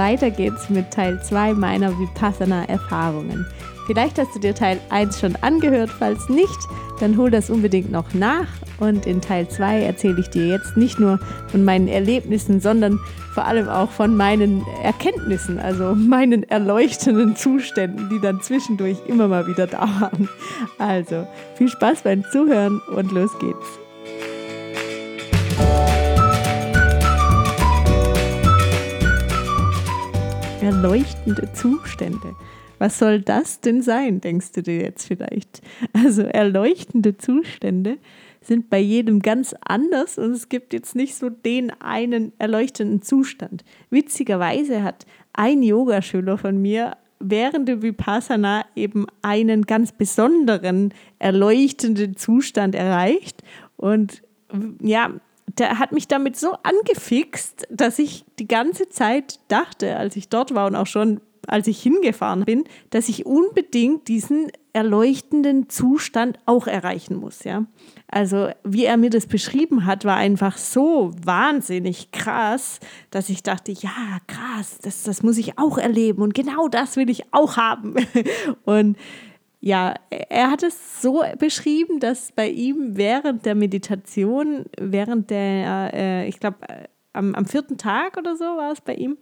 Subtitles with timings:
[0.00, 3.46] weiter geht's mit Teil 2 meiner Vipassana-Erfahrungen.
[3.86, 6.58] Vielleicht hast du dir Teil 1 schon angehört, falls nicht,
[7.00, 8.46] dann hol das unbedingt noch nach.
[8.78, 12.98] Und in Teil 2 erzähle ich dir jetzt nicht nur von meinen Erlebnissen, sondern
[13.34, 19.46] vor allem auch von meinen Erkenntnissen, also meinen erleuchtenden Zuständen, die dann zwischendurch immer mal
[19.46, 20.30] wieder da waren.
[20.78, 21.26] Also
[21.56, 23.79] viel Spaß beim Zuhören und los geht's.
[30.60, 32.36] Erleuchtende Zustände.
[32.78, 35.62] Was soll das denn sein, denkst du dir jetzt vielleicht?
[35.94, 37.96] Also erleuchtende Zustände
[38.42, 43.64] sind bei jedem ganz anders und es gibt jetzt nicht so den einen erleuchtenden Zustand.
[43.88, 52.74] Witzigerweise hat ein Yogaschüler von mir während der Vipassana eben einen ganz besonderen erleuchtenden Zustand
[52.74, 53.42] erreicht
[53.76, 54.22] und
[54.82, 55.10] ja,
[55.58, 60.54] der hat mich damit so angefixt, dass ich die ganze Zeit dachte, als ich dort
[60.54, 66.66] war und auch schon als ich hingefahren bin, dass ich unbedingt diesen erleuchtenden Zustand auch
[66.66, 67.44] erreichen muss.
[67.44, 67.64] Ja?
[68.08, 72.78] Also wie er mir das beschrieben hat, war einfach so wahnsinnig krass,
[73.10, 77.10] dass ich dachte, ja, krass, das, das muss ich auch erleben und genau das will
[77.10, 77.94] ich auch haben.
[78.64, 78.96] Und
[79.60, 86.28] ja, er hat es so beschrieben, dass bei ihm während der Meditation, während der, äh,
[86.28, 89.18] ich glaube, äh, am, am vierten Tag oder so war es bei ihm,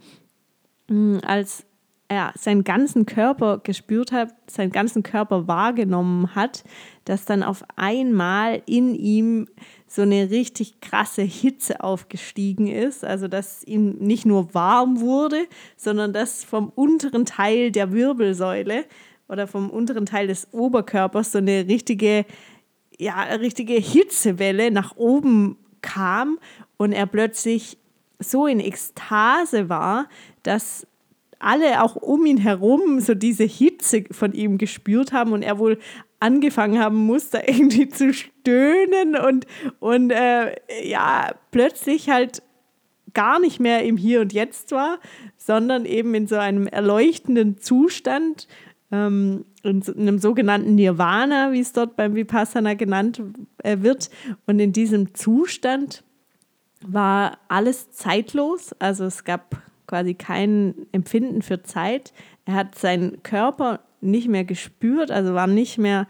[1.23, 1.67] als
[2.09, 6.65] er seinen ganzen Körper gespürt hat, seinen ganzen Körper wahrgenommen hat,
[7.05, 9.49] dass dann auf einmal in ihm
[9.87, 13.05] so eine richtig krasse Hitze aufgestiegen ist.
[13.05, 18.87] Also dass ihm nicht nur warm wurde, sondern dass vom unteren Teil der Wirbelsäule
[19.29, 22.25] oder vom unteren Teil des Oberkörpers so eine richtige,
[22.99, 26.39] ja, richtige Hitzewelle nach oben kam
[26.77, 27.79] und er plötzlich
[28.19, 30.09] so in Ekstase war,
[30.43, 30.87] dass
[31.39, 35.79] alle auch um ihn herum so diese Hitze von ihm gespürt haben und er wohl
[36.21, 39.47] angefangen haben muss, da irgendwie zu stöhnen und,
[39.79, 42.43] und äh, ja, plötzlich halt
[43.15, 44.99] gar nicht mehr im Hier und Jetzt war,
[45.37, 48.49] sondern eben in so einem erleuchtenden Zustand,
[48.91, 53.23] in einem sogenannten Nirvana, wie es dort beim Vipassana genannt
[53.59, 54.11] äh, wird.
[54.47, 56.05] Und in diesem Zustand
[56.87, 62.13] war alles zeitlos, also es gab quasi kein Empfinden für Zeit.
[62.45, 66.07] Er hat seinen Körper nicht mehr gespürt, also war nicht mehr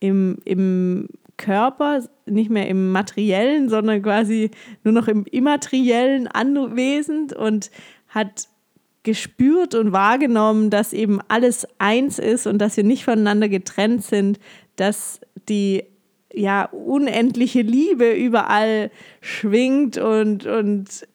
[0.00, 4.50] im, im Körper, nicht mehr im materiellen, sondern quasi
[4.84, 7.70] nur noch im immateriellen anwesend und
[8.08, 8.48] hat
[9.06, 14.40] gespürt und wahrgenommen, dass eben alles eins ist und dass wir nicht voneinander getrennt sind,
[14.74, 15.84] dass die
[16.34, 18.90] ja unendliche Liebe überall
[19.20, 21.06] schwingt und, und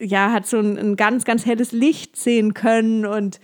[0.00, 3.38] ja, hat so ein, ein ganz, ganz helles Licht sehen können und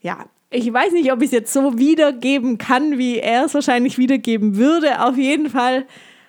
[0.00, 3.98] ja, ich weiß nicht, ob ich es jetzt so wiedergeben kann, wie er es wahrscheinlich
[3.98, 5.04] wiedergeben würde.
[5.04, 5.84] Auf jeden Fall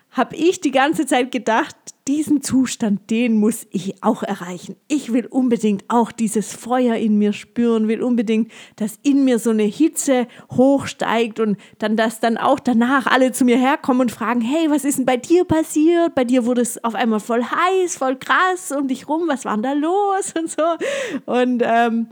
[0.10, 1.76] habe ich die ganze Zeit gedacht,
[2.08, 4.76] diesen Zustand, den muss ich auch erreichen.
[4.88, 9.50] Ich will unbedingt auch dieses Feuer in mir spüren, will unbedingt, dass in mir so
[9.50, 14.42] eine Hitze hochsteigt und dann, dass dann auch danach alle zu mir herkommen und fragen,
[14.42, 16.16] hey, was ist denn bei dir passiert?
[16.16, 19.54] Bei dir wurde es auf einmal voll heiß, voll krass um dich rum, was war
[19.58, 20.64] denn da los und so.
[21.26, 22.08] Und ähm,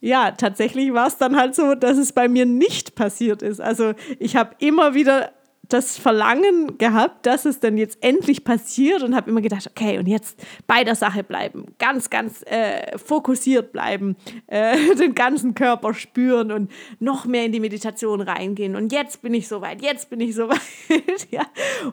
[0.00, 3.60] ja, tatsächlich war es dann halt so, dass es bei mir nicht passiert ist.
[3.60, 5.32] Also ich habe immer wieder
[5.68, 10.06] das Verlangen gehabt, dass es dann jetzt endlich passiert und habe immer gedacht, okay, und
[10.06, 14.16] jetzt bei der Sache bleiben, ganz, ganz äh, fokussiert bleiben,
[14.46, 18.76] äh, den ganzen Körper spüren und noch mehr in die Meditation reingehen.
[18.76, 20.60] Und jetzt bin ich soweit, jetzt bin ich soweit,
[21.30, 21.42] ja,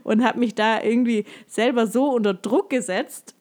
[0.03, 3.35] und habe mich da irgendwie selber so unter Druck gesetzt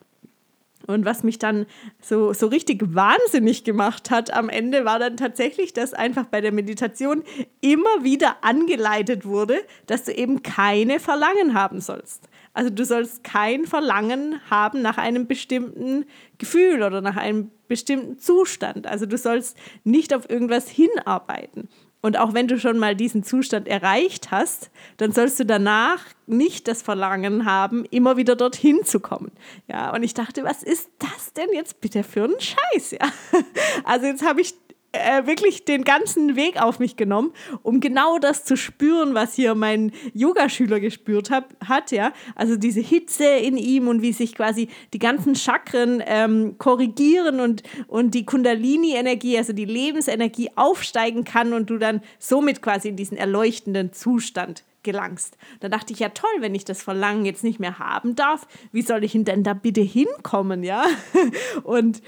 [0.87, 1.67] und was mich dann
[2.01, 6.53] so, so richtig wahnsinnig gemacht hat am Ende, war dann tatsächlich, dass einfach bei der
[6.53, 7.23] Meditation
[7.61, 9.57] immer wieder angeleitet wurde,
[9.87, 12.29] dass du eben keine Verlangen haben sollst.
[12.55, 16.05] Also du sollst kein Verlangen haben nach einem bestimmten
[16.39, 18.87] Gefühl oder nach einem bestimmten Zustand.
[18.87, 21.69] Also du sollst nicht auf irgendwas hinarbeiten.
[22.03, 26.67] Und auch wenn du schon mal diesen Zustand erreicht hast, dann sollst du danach nicht
[26.67, 29.31] das Verlangen haben, immer wieder dorthin zu kommen.
[29.69, 32.91] Ja, und ich dachte, was ist das denn jetzt bitte für ein Scheiß?
[32.91, 33.13] Ja,
[33.85, 34.55] also jetzt habe ich
[34.93, 39.55] äh, wirklich den ganzen Weg auf mich genommen, um genau das zu spüren, was hier
[39.55, 42.13] mein Yogaschüler gespürt hab, hat, ja.
[42.35, 47.63] Also diese Hitze in ihm und wie sich quasi die ganzen Chakren ähm, korrigieren und,
[47.89, 53.17] und die Kundalini-Energie, also die Lebensenergie aufsteigen kann und du dann somit quasi in diesen
[53.17, 55.37] erleuchtenden Zustand gelangst.
[55.61, 58.83] Da dachte ich, ja toll, wenn ich das Verlangen jetzt nicht mehr haben darf, wie
[58.83, 60.85] soll ich denn da bitte hinkommen, ja?
[61.63, 62.03] Und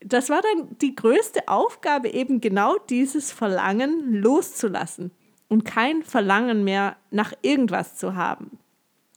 [0.00, 5.10] das war dann die größte Aufgabe, eben genau dieses Verlangen loszulassen
[5.48, 8.58] und kein Verlangen mehr nach irgendwas zu haben.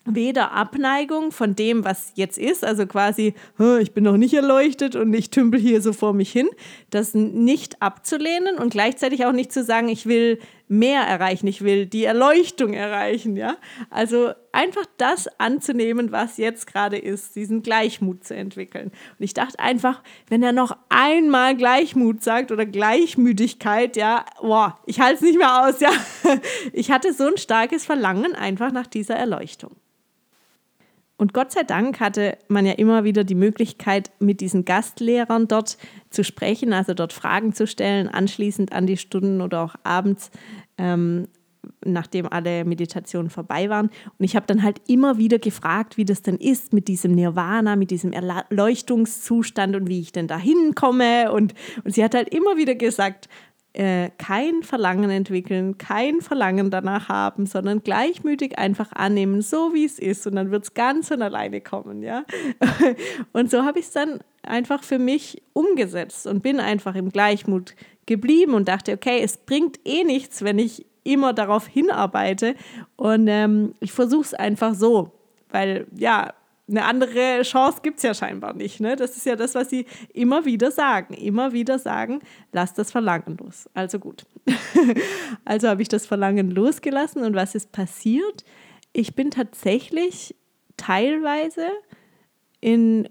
[0.05, 3.35] Weder Abneigung von dem, was jetzt ist, also quasi,
[3.81, 6.49] ich bin noch nicht erleuchtet und ich tümpel hier so vor mich hin,
[6.89, 10.39] das nicht abzulehnen und gleichzeitig auch nicht zu sagen, ich will
[10.71, 13.57] mehr erreichen, ich will die Erleuchtung erreichen, ja?
[13.89, 18.87] Also einfach das anzunehmen, was jetzt gerade ist, diesen Gleichmut zu entwickeln.
[18.87, 25.01] Und ich dachte einfach, wenn er noch einmal Gleichmut sagt oder Gleichmütigkeit, ja, boah, ich
[25.01, 25.91] halte es nicht mehr aus, ja.
[26.71, 29.75] Ich hatte so ein starkes Verlangen einfach nach dieser Erleuchtung.
[31.21, 35.77] Und Gott sei Dank hatte man ja immer wieder die Möglichkeit, mit diesen Gastlehrern dort
[36.09, 40.31] zu sprechen, also dort Fragen zu stellen, anschließend an die Stunden oder auch abends,
[40.81, 41.27] ähm,
[41.85, 43.87] nachdem alle Meditationen vorbei waren.
[44.17, 47.75] Und ich habe dann halt immer wieder gefragt, wie das denn ist mit diesem Nirvana,
[47.75, 51.31] mit diesem Erleuchtungszustand und wie ich denn da hinkomme.
[51.31, 53.29] Und, und sie hat halt immer wieder gesagt,
[53.73, 59.97] äh, kein Verlangen entwickeln, kein Verlangen danach haben, sondern gleichmütig einfach annehmen, so wie es
[59.97, 60.27] ist.
[60.27, 62.25] Und dann wird es ganz von alleine kommen, ja.
[63.33, 67.75] Und so habe ich es dann einfach für mich umgesetzt und bin einfach im Gleichmut
[68.05, 72.55] geblieben und dachte, okay, es bringt eh nichts, wenn ich immer darauf hinarbeite.
[72.95, 75.11] Und ähm, ich versuche es einfach so.
[75.49, 76.33] Weil ja,
[76.71, 78.79] eine andere Chance gibt es ja scheinbar nicht.
[78.79, 78.95] Ne?
[78.95, 81.13] Das ist ja das, was sie immer wieder sagen.
[81.13, 82.19] Immer wieder sagen,
[82.51, 83.69] lass das Verlangen los.
[83.73, 84.25] Also gut.
[85.45, 88.45] also habe ich das Verlangen losgelassen und was ist passiert?
[88.93, 90.35] Ich bin tatsächlich
[90.77, 91.67] teilweise
[92.61, 93.09] in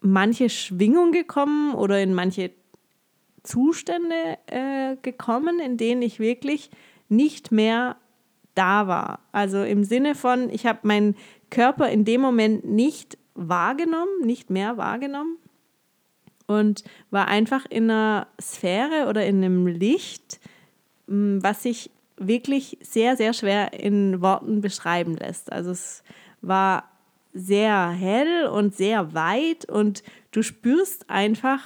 [0.00, 2.50] manche Schwingung gekommen oder in manche
[3.42, 6.70] Zustände äh, gekommen, in denen ich wirklich
[7.08, 7.96] nicht mehr
[8.54, 9.20] da war.
[9.32, 11.14] Also im Sinne von, ich habe mein
[11.50, 15.38] Körper in dem Moment nicht wahrgenommen, nicht mehr wahrgenommen
[16.46, 20.40] und war einfach in einer Sphäre oder in einem Licht,
[21.06, 25.52] mm, was sich wirklich sehr, sehr schwer in Worten beschreiben lässt.
[25.52, 26.02] Also es
[26.40, 26.90] war
[27.38, 30.02] sehr hell und sehr weit und
[30.32, 31.60] du spürst einfach,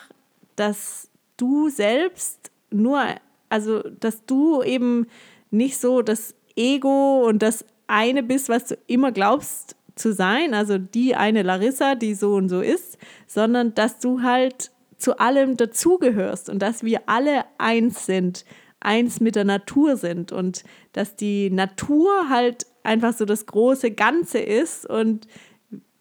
[0.57, 3.03] dass du selbst nur,
[3.49, 5.07] also dass du eben
[5.51, 10.79] nicht so das Ego und das eine bist, was du immer glaubst zu sein, also
[10.79, 16.49] die eine Larissa, die so und so ist, sondern dass du halt zu allem dazugehörst
[16.49, 18.45] und dass wir alle eins sind,
[18.81, 24.39] eins mit der Natur sind und dass die Natur halt einfach so das große Ganze
[24.39, 25.27] ist und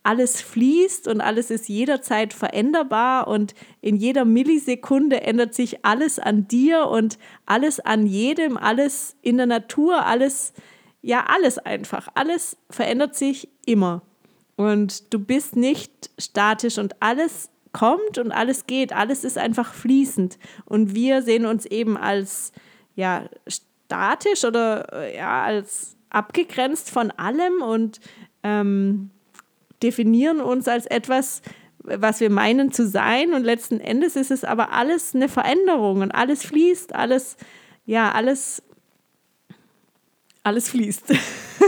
[0.03, 6.47] alles fließt und alles ist jederzeit veränderbar und in jeder Millisekunde ändert sich alles an
[6.47, 10.53] dir und alles an jedem, alles in der Natur, alles
[11.01, 12.07] ja, alles einfach.
[12.13, 14.03] Alles verändert sich immer.
[14.55, 18.93] Und du bist nicht statisch und alles kommt und alles geht.
[18.93, 20.37] Alles ist einfach fließend.
[20.65, 22.51] Und wir sehen uns eben als
[22.95, 27.99] ja, statisch oder äh, ja, als abgegrenzt von allem und
[28.43, 29.09] ähm,
[29.83, 31.41] definieren uns als etwas,
[31.79, 33.33] was wir meinen zu sein.
[33.33, 37.37] Und letzten Endes ist es aber alles eine Veränderung und alles fließt, alles,
[37.85, 38.63] ja, alles
[40.43, 41.13] alles fließt.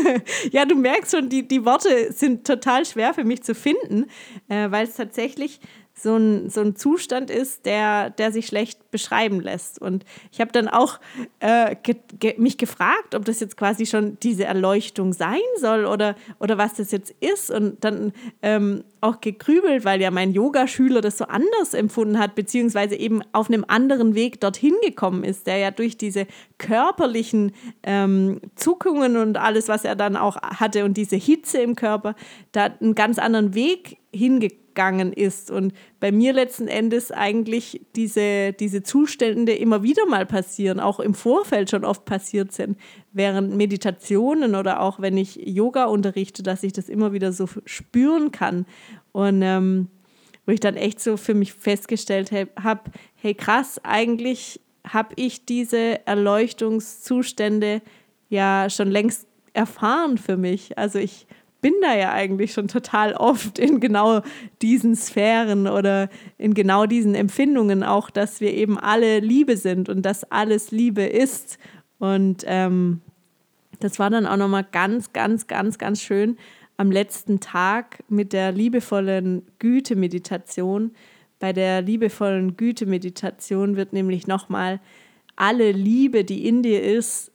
[0.51, 4.07] ja, du merkst schon, die, die Worte sind total schwer für mich zu finden,
[4.49, 5.59] äh, weil es tatsächlich
[5.95, 9.79] so ein, so ein Zustand ist, der, der sich schlecht beschreiben lässt.
[9.79, 10.99] Und ich habe dann auch
[11.39, 16.15] äh, ge ge mich gefragt, ob das jetzt quasi schon diese Erleuchtung sein soll oder,
[16.39, 17.51] oder was das jetzt ist.
[17.51, 22.95] Und dann ähm, auch gegrübelt, weil ja mein Yogaschüler das so anders empfunden hat, beziehungsweise
[22.95, 26.25] eben auf einem anderen Weg dorthin gekommen ist, der ja durch diese
[26.57, 27.51] körperlichen
[27.83, 32.15] ähm, Zuckungen und alles, was er dann auch hatte und diese Hitze im Körper,
[32.51, 35.51] da einen ganz anderen Weg hingekommen gegangen ist.
[35.51, 41.13] Und bei mir letzten Endes eigentlich diese, diese Zustände immer wieder mal passieren, auch im
[41.13, 42.77] Vorfeld schon oft passiert sind,
[43.11, 48.31] während Meditationen oder auch wenn ich Yoga unterrichte, dass ich das immer wieder so spüren
[48.31, 48.65] kann.
[49.11, 49.89] Und ähm,
[50.45, 56.05] wo ich dann echt so für mich festgestellt habe, hey krass, eigentlich habe ich diese
[56.05, 57.81] Erleuchtungszustände
[58.29, 60.77] ja schon längst erfahren für mich.
[60.77, 61.27] Also ich
[61.63, 64.21] bin da ja eigentlich schon total oft in genau
[64.61, 70.03] diesen Sphären oder in genau diesen Empfindungen auch, dass wir eben alle Liebe sind und
[70.03, 71.57] dass alles Liebe ist.
[71.99, 73.01] Und ähm,
[73.79, 76.37] das war dann auch nochmal ganz, ganz, ganz, ganz schön
[76.77, 80.91] am letzten Tag mit der liebevollen Güte-Meditation.
[81.39, 84.81] Bei der liebevollen Güte-Meditation wird nämlich nochmal
[85.35, 87.32] alle Liebe, die in dir ist,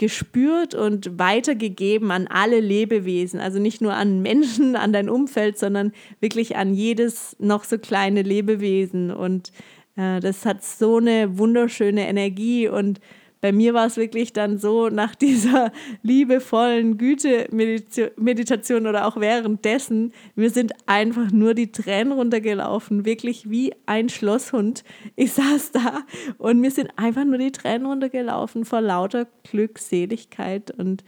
[0.00, 3.38] gespürt und weitergegeben an alle Lebewesen.
[3.38, 8.22] Also nicht nur an Menschen, an dein Umfeld, sondern wirklich an jedes noch so kleine
[8.22, 9.10] Lebewesen.
[9.10, 9.52] Und
[9.96, 12.98] äh, das hat so eine wunderschöne Energie und
[13.40, 20.50] bei mir war es wirklich dann so, nach dieser liebevollen Güte-Meditation oder auch währenddessen, mir
[20.50, 24.84] sind einfach nur die Tränen runtergelaufen, wirklich wie ein Schlosshund.
[25.16, 26.02] Ich saß da
[26.38, 31.04] und mir sind einfach nur die Tränen runtergelaufen vor lauter Glückseligkeit und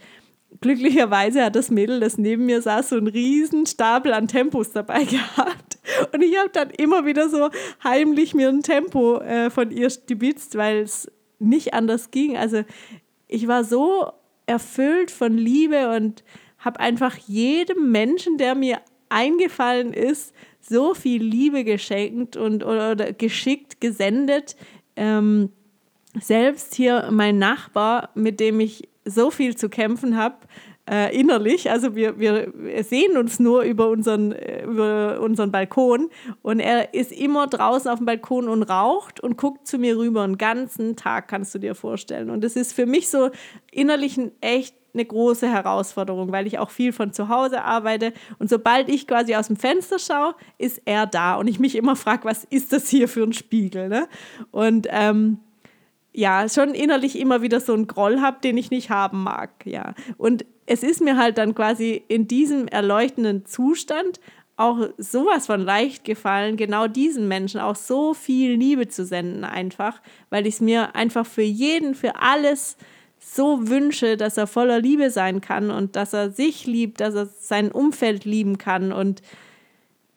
[0.61, 5.03] glücklicherweise hat das Mädel, das neben mir saß, so einen riesen Stapel an Tempos dabei
[5.03, 5.77] gehabt.
[6.13, 7.49] Und ich habe dann immer wieder so
[7.83, 11.11] heimlich mir ein Tempo äh, von ihr stibitzt, weil es
[11.43, 12.37] nicht anders ging.
[12.37, 12.63] Also
[13.27, 14.11] ich war so
[14.45, 16.23] erfüllt von Liebe und
[16.59, 23.81] habe einfach jedem Menschen, der mir eingefallen ist, so viel Liebe geschenkt und oder, geschickt
[23.81, 24.55] gesendet.
[24.95, 25.49] Ähm,
[26.19, 30.37] selbst hier mein Nachbar, mit dem ich so viel zu kämpfen habe,
[30.89, 31.71] äh, innerlich.
[31.71, 32.51] Also wir, wir
[32.83, 36.09] sehen uns nur über unseren, äh, über unseren Balkon
[36.41, 40.23] und er ist immer draußen auf dem Balkon und raucht und guckt zu mir rüber.
[40.23, 42.29] einen ganzen Tag kannst du dir vorstellen.
[42.29, 43.29] Und das ist für mich so
[43.71, 48.13] innerlich ein echt eine große Herausforderung, weil ich auch viel von zu Hause arbeite.
[48.37, 51.35] Und sobald ich quasi aus dem Fenster schaue, ist er da.
[51.35, 53.89] Und ich mich immer frage, was ist das hier für ein Spiegel?
[53.89, 54.07] Ne?
[54.51, 55.39] Und ähm,
[56.13, 59.65] ja, schon innerlich immer wieder so einen Groll habe, den ich nicht haben mag.
[59.65, 59.95] Ja.
[60.17, 64.19] Und es ist mir halt dann quasi in diesem erleuchtenden Zustand
[64.55, 70.01] auch sowas von leicht gefallen, genau diesen Menschen auch so viel Liebe zu senden, einfach,
[70.29, 72.77] weil ich es mir einfach für jeden, für alles
[73.19, 77.25] so wünsche, dass er voller Liebe sein kann und dass er sich liebt, dass er
[77.25, 79.21] sein Umfeld lieben kann und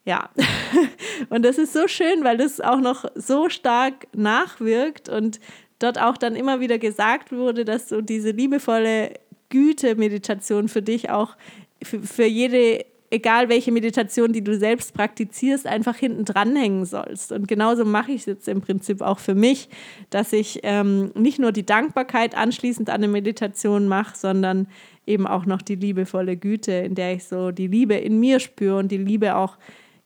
[0.05, 0.31] ja,
[1.31, 5.41] und das ist so schön, weil das auch noch so stark nachwirkt und
[5.79, 9.15] dort auch dann immer wieder gesagt wurde, dass du diese liebevolle
[9.51, 11.37] Güte-Meditation für dich auch
[11.83, 17.33] für, für jede egal welche Meditation, die du selbst praktizierst, einfach hinten dranhängen sollst.
[17.33, 19.69] Und genauso mache ich es jetzt im Prinzip auch für mich,
[20.11, 24.67] dass ich ähm, nicht nur die Dankbarkeit anschließend an eine Meditation mache, sondern
[25.07, 28.79] eben auch noch die liebevolle Güte, in der ich so die Liebe in mir spüre
[28.79, 29.57] und die Liebe auch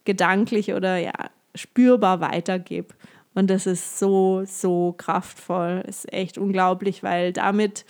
[0.05, 1.13] gedanklich oder ja
[1.55, 2.95] spürbar weitergebe.
[3.35, 5.83] Und das ist so, so kraftvoll.
[5.87, 7.85] Ist echt unglaublich, weil damit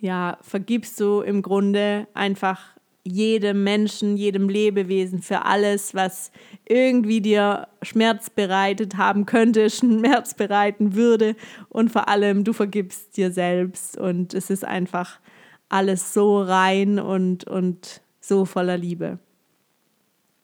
[0.00, 6.30] ja, vergibst du im Grunde einfach jedem Menschen, jedem Lebewesen für alles, was
[6.66, 11.36] irgendwie dir Schmerz bereitet haben könnte, Schmerz bereiten würde.
[11.68, 13.96] Und vor allem, du vergibst dir selbst.
[13.96, 15.20] Und es ist einfach
[15.68, 19.18] alles so rein und, und so voller Liebe.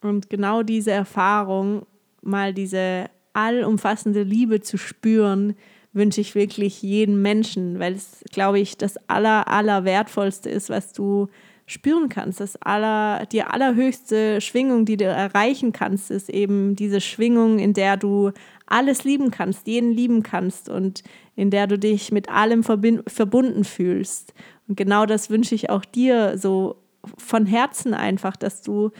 [0.00, 1.87] Und genau diese Erfahrung,
[2.23, 5.54] mal diese allumfassende Liebe zu spüren,
[5.94, 10.92] wünsche ich wirklich jedem Menschen, weil es, glaube ich, das aller, aller wertvollste ist, was
[10.92, 11.28] du
[11.66, 12.40] spüren kannst.
[12.40, 17.96] Das aller, die allerhöchste Schwingung, die du erreichen kannst, ist eben diese Schwingung, in der
[17.96, 18.32] du
[18.66, 21.02] alles lieben kannst, jeden lieben kannst und
[21.36, 24.34] in der du dich mit allem verbunden fühlst.
[24.68, 26.76] Und genau das wünsche ich auch dir so
[27.18, 28.90] von Herzen einfach, dass du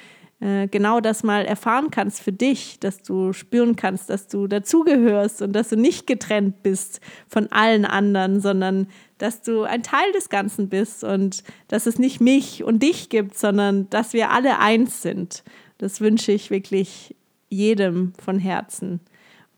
[0.45, 5.41] äh, genau das mal erfahren kannst für dich, dass du spüren kannst, dass du dazugehörst
[5.41, 10.29] und dass du nicht getrennt bist von allen anderen, sondern dass du ein Teil des
[10.29, 15.01] Ganzen bist und dass es nicht mich und dich gibt, sondern dass wir alle eins
[15.01, 15.45] sind.
[15.79, 17.17] Das wünsche ich wirklich
[17.49, 19.01] jedem von Herzen.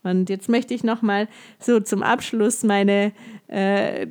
[0.03, 1.27] Und jetzt möchte ich noch mal
[1.59, 3.11] so zum Abschluss meine
[3.47, 4.07] äh,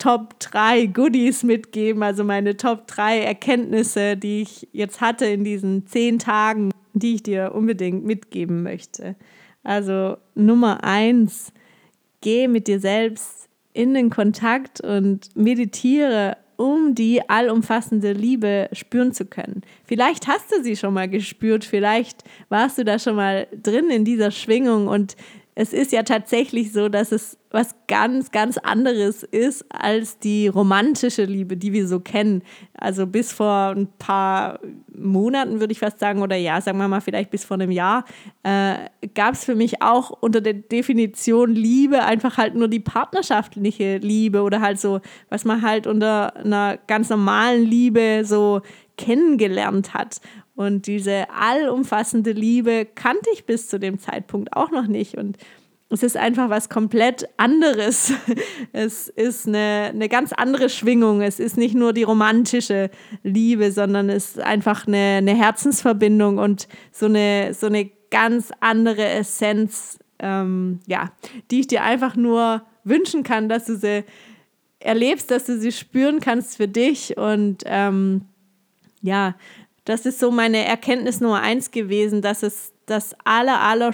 [0.00, 5.86] Top 3 Goodies mitgeben, also meine Top 3 Erkenntnisse, die ich jetzt hatte in diesen
[5.86, 9.14] zehn Tagen, die ich dir unbedingt mitgeben möchte.
[9.62, 11.52] Also Nummer 1,
[12.22, 19.26] geh mit dir selbst in den Kontakt und meditiere, um die allumfassende Liebe spüren zu
[19.26, 19.62] können.
[19.84, 24.04] Vielleicht hast du sie schon mal gespürt, vielleicht warst du da schon mal drin in
[24.04, 25.16] dieser Schwingung und
[25.54, 31.24] es ist ja tatsächlich so, dass es was ganz, ganz anderes ist als die romantische
[31.24, 32.42] Liebe, die wir so kennen.
[32.74, 34.60] Also bis vor ein paar
[34.96, 38.04] Monaten würde ich fast sagen, oder ja, sagen wir mal vielleicht bis vor einem Jahr,
[38.44, 38.74] äh,
[39.14, 44.42] gab es für mich auch unter der Definition Liebe einfach halt nur die partnerschaftliche Liebe
[44.42, 48.62] oder halt so, was man halt unter einer ganz normalen Liebe so
[49.00, 50.20] kennengelernt hat.
[50.54, 55.16] Und diese allumfassende Liebe kannte ich bis zu dem Zeitpunkt auch noch nicht.
[55.16, 55.38] Und
[55.88, 58.12] es ist einfach was komplett anderes.
[58.72, 61.22] Es ist eine, eine ganz andere Schwingung.
[61.22, 62.90] Es ist nicht nur die romantische
[63.24, 69.04] Liebe, sondern es ist einfach eine, eine Herzensverbindung und so eine, so eine ganz andere
[69.04, 71.10] Essenz, ähm, ja,
[71.50, 74.04] die ich dir einfach nur wünschen kann, dass du sie
[74.78, 77.16] erlebst, dass du sie spüren kannst für dich.
[77.16, 78.26] Und ähm,
[79.02, 79.36] ja,
[79.84, 83.92] das ist so meine Erkenntnis Nummer eins gewesen, dass es das aller, aller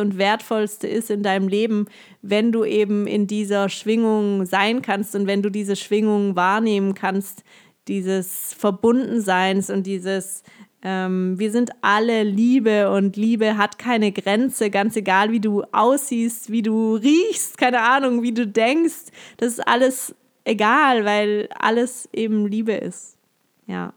[0.00, 1.86] und wertvollste ist in deinem Leben,
[2.22, 7.42] wenn du eben in dieser Schwingung sein kannst und wenn du diese Schwingung wahrnehmen kannst,
[7.88, 10.42] dieses Verbundenseins und dieses
[10.82, 16.50] ähm, wir sind alle Liebe und Liebe hat keine Grenze, ganz egal wie du aussiehst,
[16.52, 22.46] wie du riechst, keine Ahnung, wie du denkst, das ist alles egal, weil alles eben
[22.46, 23.18] Liebe ist.
[23.66, 23.94] Ja,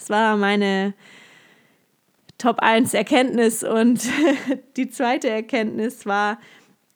[0.00, 0.94] das war meine
[2.38, 3.62] Top 1 Erkenntnis.
[3.62, 4.00] Und
[4.78, 6.38] die zweite Erkenntnis war,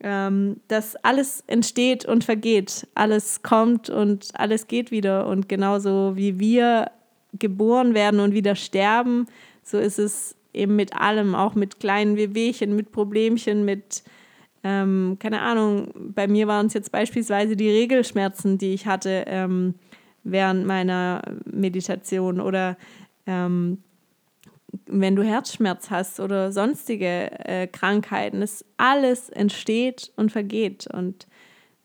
[0.00, 2.88] ähm, dass alles entsteht und vergeht.
[2.94, 5.26] Alles kommt und alles geht wieder.
[5.26, 6.90] Und genauso wie wir
[7.34, 9.26] geboren werden und wieder sterben,
[9.62, 14.02] so ist es eben mit allem, auch mit kleinen Wehwehchen, mit Problemchen, mit,
[14.62, 19.74] ähm, keine Ahnung, bei mir waren es jetzt beispielsweise die Regelschmerzen, die ich hatte ähm,
[20.24, 22.76] während meiner Meditation oder
[23.26, 23.82] ähm,
[24.86, 30.88] wenn du Herzschmerz hast oder sonstige äh, Krankheiten, es alles entsteht und vergeht.
[30.92, 31.26] Und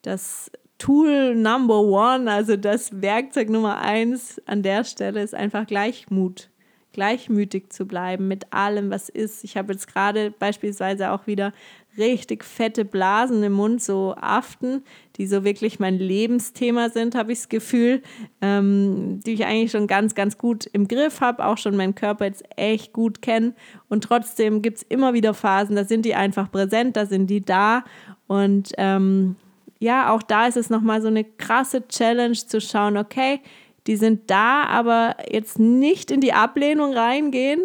[0.02, 6.50] das Tool Number One, also das Werkzeug Nummer eins an der Stelle ist einfach Gleichmut.
[6.92, 9.44] Gleichmütig zu bleiben mit allem, was ist.
[9.44, 11.54] Ich habe jetzt gerade beispielsweise auch wieder
[12.00, 14.84] richtig fette Blasen im Mund, so Aften,
[15.18, 18.02] die so wirklich mein Lebensthema sind, habe ich das Gefühl,
[18.42, 22.26] ähm, die ich eigentlich schon ganz, ganz gut im Griff habe, auch schon meinen Körper
[22.26, 23.54] jetzt echt gut kenne.
[23.90, 27.42] Und trotzdem gibt es immer wieder Phasen, da sind die einfach präsent, da sind die
[27.42, 27.84] da.
[28.28, 29.36] Und ähm,
[29.80, 33.42] ja, auch da ist es nochmal so eine krasse Challenge zu schauen, okay,
[33.88, 37.62] die sind da, aber jetzt nicht in die Ablehnung reingehen,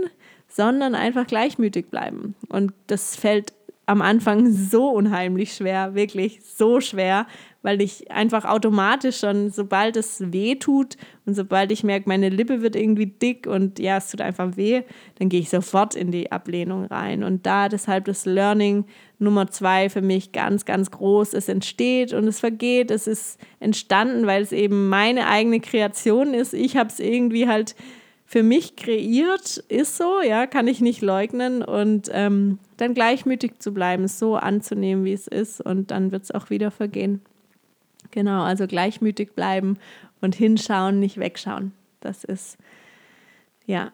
[0.49, 2.35] sondern einfach gleichmütig bleiben.
[2.49, 3.53] Und das fällt
[3.87, 7.27] am Anfang so unheimlich schwer, wirklich so schwer,
[7.63, 12.63] weil ich einfach automatisch schon, sobald es weh tut und sobald ich merke, meine Lippe
[12.63, 14.83] wird irgendwie dick und ja, es tut einfach weh,
[15.19, 17.25] dann gehe ich sofort in die Ablehnung rein.
[17.25, 18.85] Und da deshalb das Learning
[19.19, 21.33] Nummer zwei für mich ganz, ganz groß.
[21.33, 22.91] Es entsteht und es vergeht.
[22.91, 26.53] Es ist entstanden, weil es eben meine eigene Kreation ist.
[26.53, 27.75] Ich habe es irgendwie halt
[28.25, 33.73] für mich kreiert, ist so, ja, kann ich nicht leugnen und ähm, dann gleichmütig zu
[33.73, 37.21] bleiben, so anzunehmen, wie es ist und dann wird es auch wieder vergehen.
[38.11, 39.79] Genau, also gleichmütig bleiben
[40.21, 41.73] und hinschauen, nicht wegschauen.
[42.01, 42.59] Das ist
[43.67, 43.93] ja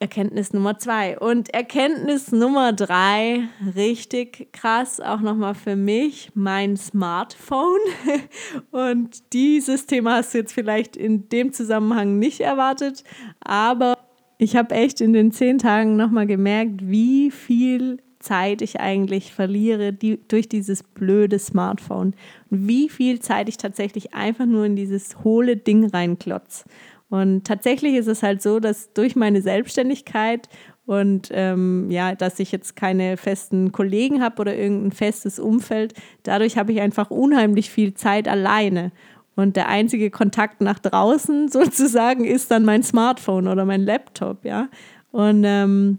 [0.00, 1.18] Erkenntnis Nummer zwei.
[1.18, 3.42] Und Erkenntnis Nummer drei,
[3.76, 7.80] richtig krass, auch nochmal für mich, mein Smartphone.
[8.70, 13.04] Und dieses Thema hast du jetzt vielleicht in dem Zusammenhang nicht erwartet,
[13.40, 13.98] aber
[14.38, 19.92] ich habe echt in den zehn Tagen nochmal gemerkt, wie viel Zeit ich eigentlich verliere
[19.92, 22.14] die, durch dieses blöde Smartphone
[22.50, 26.64] und wie viel Zeit ich tatsächlich einfach nur in dieses hohle Ding reinklotz.
[27.10, 30.48] Und tatsächlich ist es halt so, dass durch meine Selbstständigkeit
[30.86, 36.56] und ähm, ja, dass ich jetzt keine festen Kollegen habe oder irgendein festes Umfeld, dadurch
[36.56, 38.92] habe ich einfach unheimlich viel Zeit alleine.
[39.36, 44.68] Und der einzige Kontakt nach draußen sozusagen ist dann mein Smartphone oder mein Laptop, ja.
[45.10, 45.98] Und ähm,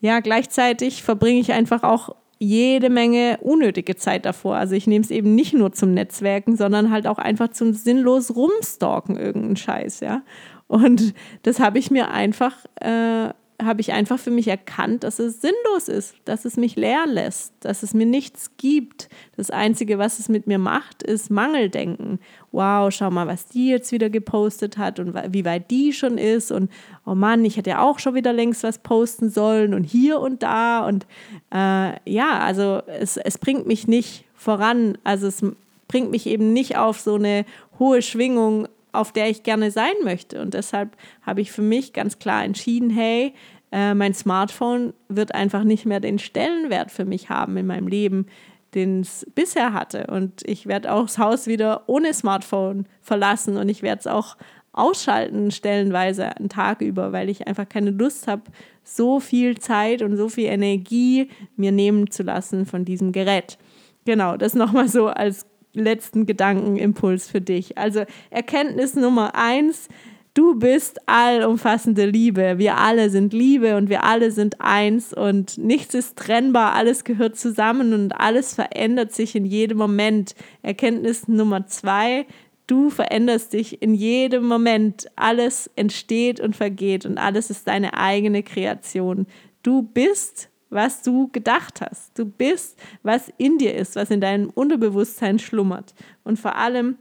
[0.00, 4.56] ja, gleichzeitig verbringe ich einfach auch jede Menge unnötige Zeit davor.
[4.56, 8.34] Also ich nehme es eben nicht nur zum Netzwerken, sondern halt auch einfach zum sinnlos
[8.34, 10.22] rumstalken, irgendeinen Scheiß, ja.
[10.66, 13.28] Und das habe ich mir einfach äh,
[13.62, 17.52] habe ich einfach für mich erkannt, dass es sinnlos ist, dass es mich leer lässt,
[17.60, 19.08] dass es mir nichts gibt.
[19.36, 22.18] Das Einzige, was es mit mir macht, ist Mangeldenken.
[22.52, 26.50] Wow, schau mal, was die jetzt wieder gepostet hat und wie weit die schon ist.
[26.50, 26.70] Und
[27.06, 30.42] oh Mann, ich hätte ja auch schon wieder längst was posten sollen und hier und
[30.42, 30.86] da.
[30.86, 31.06] Und
[31.52, 34.98] äh, ja, also es, es bringt mich nicht voran.
[35.04, 35.42] Also es
[35.88, 37.44] bringt mich eben nicht auf so eine
[37.78, 40.40] hohe Schwingung auf der ich gerne sein möchte.
[40.40, 43.34] Und deshalb habe ich für mich ganz klar entschieden, hey,
[43.72, 48.26] äh, mein Smartphone wird einfach nicht mehr den Stellenwert für mich haben in meinem Leben,
[48.74, 50.06] den es bisher hatte.
[50.08, 54.36] Und ich werde auch das Haus wieder ohne Smartphone verlassen und ich werde es auch
[54.72, 58.42] ausschalten, stellenweise einen Tag über, weil ich einfach keine Lust habe,
[58.84, 63.58] so viel Zeit und so viel Energie mir nehmen zu lassen von diesem Gerät.
[64.04, 67.78] Genau, das nochmal so als letzten Gedankenimpuls für dich.
[67.78, 69.88] Also Erkenntnis Nummer eins,
[70.34, 72.58] du bist allumfassende Liebe.
[72.58, 77.36] Wir alle sind Liebe und wir alle sind eins und nichts ist trennbar, alles gehört
[77.36, 80.34] zusammen und alles verändert sich in jedem Moment.
[80.62, 82.26] Erkenntnis Nummer zwei,
[82.66, 85.06] du veränderst dich in jedem Moment.
[85.16, 89.26] Alles entsteht und vergeht und alles ist deine eigene Kreation.
[89.62, 92.18] Du bist was du gedacht hast.
[92.18, 95.94] Du bist, was in dir ist, was in deinem Unterbewusstsein schlummert.
[96.24, 96.96] Und vor allem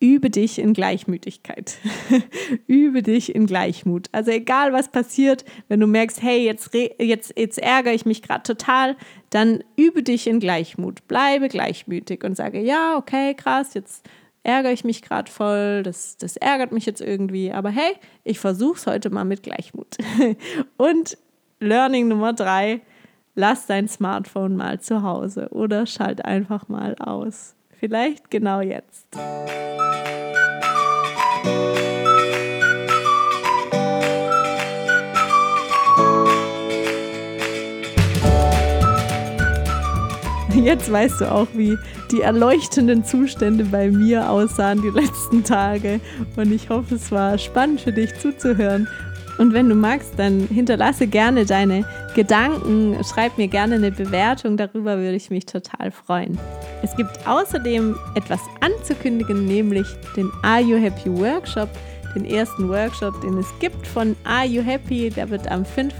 [0.00, 1.78] übe dich in Gleichmütigkeit.
[2.66, 4.08] übe dich in Gleichmut.
[4.12, 8.44] Also egal was passiert, wenn du merkst, hey, jetzt, jetzt, jetzt ärgere ich mich gerade
[8.44, 8.96] total,
[9.30, 11.08] dann übe dich in Gleichmut.
[11.08, 14.08] Bleibe gleichmütig und sage, ja, okay, krass, jetzt
[14.44, 17.94] ärgere ich mich gerade voll, das, das ärgert mich jetzt irgendwie, aber hey,
[18.24, 19.96] ich versuche es heute mal mit Gleichmut.
[20.76, 21.18] und
[21.60, 22.80] Learning Nummer drei,
[23.38, 27.54] lass dein Smartphone mal zu Hause oder schalt einfach mal aus.
[27.78, 29.06] Vielleicht genau jetzt.
[40.60, 41.78] Jetzt weißt du auch, wie
[42.10, 46.00] die erleuchtenden Zustände bei mir aussahen die letzten Tage.
[46.34, 48.88] Und ich hoffe, es war spannend für dich zuzuhören
[49.38, 54.98] und wenn du magst, dann hinterlasse gerne deine Gedanken, schreib mir gerne eine Bewertung, darüber
[54.98, 56.38] würde ich mich total freuen.
[56.82, 61.68] Es gibt außerdem etwas anzukündigen, nämlich den Are You Happy Workshop
[62.14, 65.10] den ersten Workshop, den es gibt von Are You Happy.
[65.10, 65.92] Der wird am 5.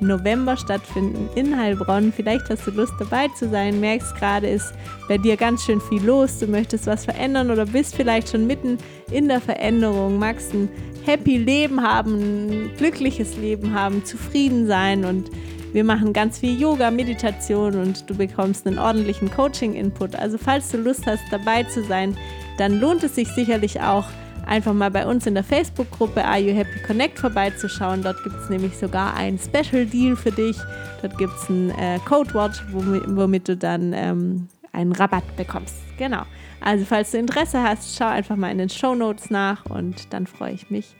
[0.00, 2.12] November stattfinden in Heilbronn.
[2.14, 4.72] Vielleicht hast du Lust dabei zu sein, merkst gerade, ist
[5.08, 6.38] bei dir ganz schön viel los.
[6.38, 8.78] Du möchtest was verändern oder bist vielleicht schon mitten
[9.10, 10.68] in der Veränderung, magst ein
[11.04, 15.30] happy Leben haben, ein glückliches Leben haben, zufrieden sein und
[15.72, 20.16] wir machen ganz viel Yoga, Meditation und du bekommst einen ordentlichen Coaching-Input.
[20.16, 22.16] Also falls du Lust hast, dabei zu sein,
[22.56, 24.06] dann lohnt es sich sicherlich auch,
[24.46, 28.02] einfach mal bei uns in der Facebook-Gruppe Are You Happy Connect vorbeizuschauen.
[28.02, 30.56] Dort gibt es nämlich sogar einen Special Deal für dich.
[31.02, 35.76] Dort gibt es ein äh, Codewort, womit, womit, du dann ähm, einen Rabatt bekommst.
[35.98, 36.22] Genau.
[36.60, 40.26] Also falls du Interesse hast, schau einfach mal in den Show Notes nach und dann
[40.26, 40.94] freue ich mich,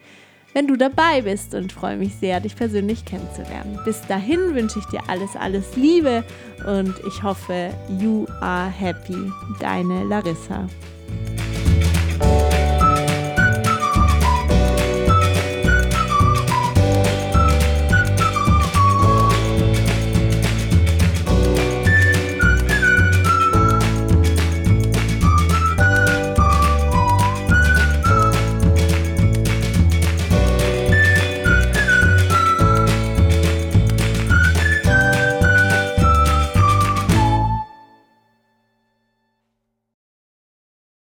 [0.54, 3.78] wenn du dabei bist und freue mich sehr, dich persönlich kennenzulernen.
[3.84, 6.24] Bis dahin wünsche ich dir alles, alles Liebe
[6.66, 9.30] und ich hoffe, you are happy.
[9.60, 10.66] Deine Larissa.